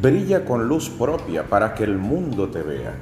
[0.00, 2.92] Brilla con luz propia para que el mundo te vea.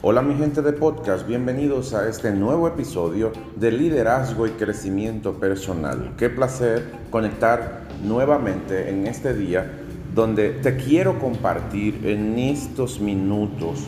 [0.00, 6.14] Hola mi gente de podcast, bienvenidos a este nuevo episodio de liderazgo y crecimiento personal.
[6.16, 9.70] Qué placer conectar nuevamente en este día
[10.14, 13.80] donde te quiero compartir en estos minutos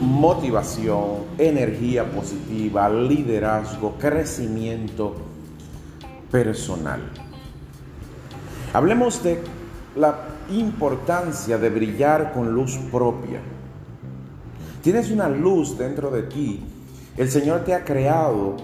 [0.00, 5.14] motivación, energía positiva, liderazgo, crecimiento
[6.30, 7.02] personal.
[8.72, 9.59] Hablemos de
[9.96, 10.18] la
[10.50, 13.40] importancia de brillar con luz propia.
[14.82, 16.64] Tienes una luz dentro de ti.
[17.16, 18.56] El Señor te ha creado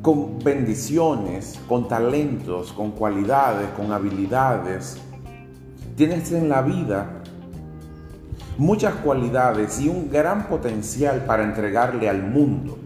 [0.00, 4.98] con bendiciones, con talentos, con cualidades, con habilidades.
[5.96, 7.22] Tienes en la vida
[8.58, 12.78] muchas cualidades y un gran potencial para entregarle al mundo.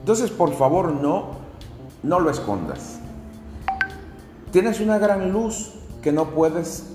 [0.00, 1.30] Entonces, por favor, no,
[2.02, 3.00] no lo escondas.
[4.50, 6.86] Tienes una gran luz que no puedes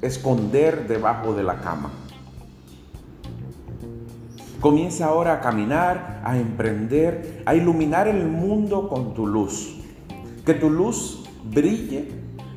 [0.00, 1.90] esconder debajo de la cama.
[4.60, 9.76] Comienza ahora a caminar, a emprender, a iluminar el mundo con tu luz.
[10.46, 12.08] Que tu luz brille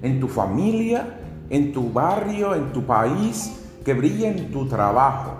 [0.02, 5.34] en tu familia, en tu barrio, en tu país, que brille en tu trabajo.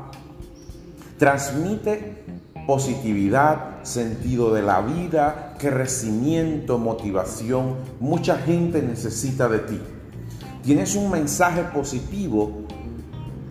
[1.18, 2.26] Transmite
[2.70, 7.78] positividad, sentido de la vida, crecimiento, motivación.
[8.00, 9.82] Mucha gente necesita de ti.
[10.64, 12.62] Tienes un mensaje positivo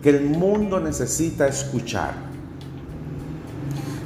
[0.04, 2.12] que el mundo necesita escuchar.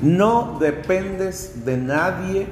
[0.01, 2.47] No dependes de nadie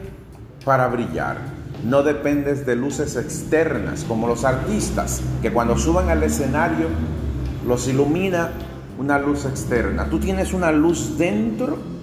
[0.63, 1.39] para brillar.
[1.83, 6.89] No dependes de luces externas como los artistas que cuando suban al escenario
[7.67, 8.51] los ilumina
[8.99, 10.11] una luz externa.
[10.11, 12.00] Tú tienes una luz dentro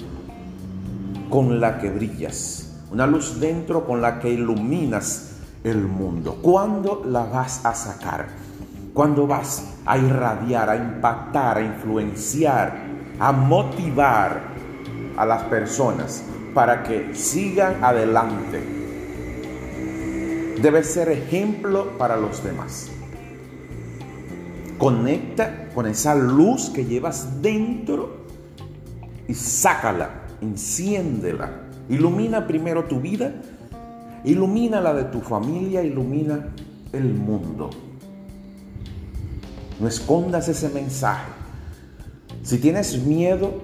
[1.29, 2.73] con la que brillas.
[2.91, 6.39] Una luz dentro con la que iluminas el mundo.
[6.41, 8.27] ¿Cuándo la vas a sacar?
[8.93, 12.73] ¿Cuándo vas a irradiar, a impactar, a influenciar,
[13.19, 14.41] a motivar
[15.17, 16.23] a las personas
[16.53, 18.77] para que sigan adelante?
[20.61, 22.89] Debes ser ejemplo para los demás.
[24.77, 28.25] Conecta con esa luz que llevas dentro
[29.27, 31.63] y sácala, enciéndela.
[31.89, 33.33] Ilumina primero tu vida
[34.27, 36.49] Ilumina la de tu familia, ilumina
[36.91, 37.69] el mundo.
[39.79, 41.31] No escondas ese mensaje.
[42.43, 43.63] Si tienes miedo,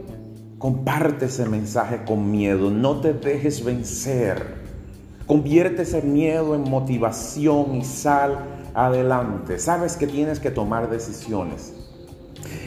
[0.59, 2.69] comparte ese mensaje con miedo.
[2.69, 4.61] No te dejes vencer.
[5.25, 8.40] Convierte ese miedo en motivación y sal
[8.73, 9.59] adelante.
[9.59, 11.73] Sabes que tienes que tomar decisiones.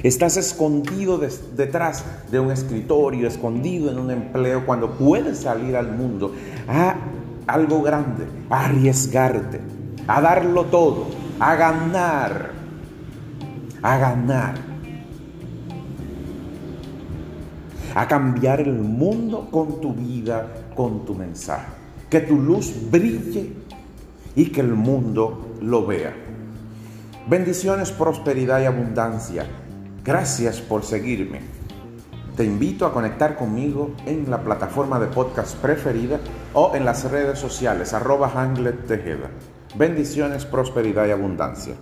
[0.03, 6.33] Estás escondido detrás de un escritorio, escondido en un empleo, cuando puedes salir al mundo.
[6.69, 6.97] Ah,
[7.47, 9.61] algo grande, a arriesgarte,
[10.07, 11.07] a darlo todo,
[11.39, 12.51] a ganar,
[13.83, 14.55] a ganar,
[17.95, 21.67] a cambiar el mundo con tu vida, con tu mensaje.
[22.11, 23.53] Que tu luz brille
[24.37, 26.15] y que el mundo lo vea.
[27.29, 29.47] Bendiciones, prosperidad y abundancia.
[30.07, 31.41] Gracias por seguirme.
[32.37, 36.21] Te invito a conectar conmigo en la plataforma de podcast preferida
[36.53, 38.31] o en las redes sociales arroba
[38.87, 39.31] Tejeda.
[39.75, 41.75] Bendiciones, prosperidad y abundancia.